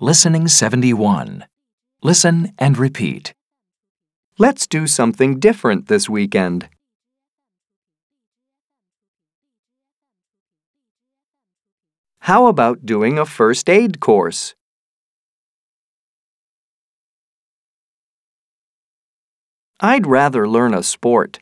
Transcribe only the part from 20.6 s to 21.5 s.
a sport.